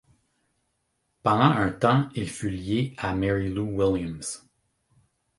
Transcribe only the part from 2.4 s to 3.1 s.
lié